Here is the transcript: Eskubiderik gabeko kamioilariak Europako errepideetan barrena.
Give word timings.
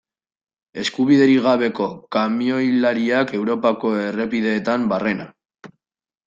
Eskubiderik 0.83 1.43
gabeko 1.47 1.89
kamioilariak 2.15 3.35
Europako 3.41 3.93
errepideetan 4.07 4.89
barrena. 4.95 5.29